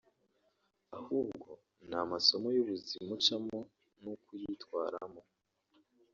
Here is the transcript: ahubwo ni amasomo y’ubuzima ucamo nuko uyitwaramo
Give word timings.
ahubwo 0.99 1.49
ni 1.87 1.95
amasomo 2.03 2.47
y’ubuzima 2.55 3.09
ucamo 3.17 3.57
nuko 4.01 4.29
uyitwaramo 4.37 5.21